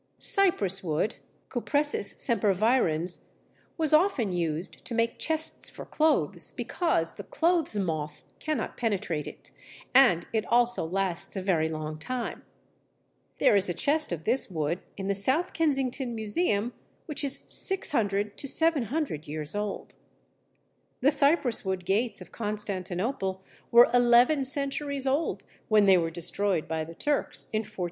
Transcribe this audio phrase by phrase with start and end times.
[0.17, 1.17] Cypress wood
[1.49, 3.19] (Cupressus sempervirens)
[3.77, 9.51] was often used to make chests for clothes because the clothes moth cannot penetrate it,
[9.93, 12.43] and it also lasts a very long time.
[13.37, 16.73] There is a chest of this wood in the South Kensington Museum
[17.05, 19.93] which is 600 700 years old.
[21.01, 26.95] The Cypresswood gates of Constantinople were eleven centuries old when they were destroyed by the
[26.95, 27.63] Turks in 1453.